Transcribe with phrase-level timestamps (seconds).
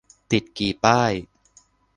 [0.31, 1.13] ติดกี่ป้าย?